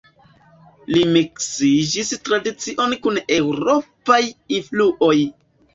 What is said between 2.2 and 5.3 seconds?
tradicion kun eŭropaj influoj.